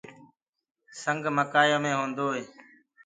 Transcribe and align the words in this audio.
سنگ 1.01 1.23
مڪآيو 1.37 1.77
مي 1.83 1.91
هوندوئي 1.99 2.43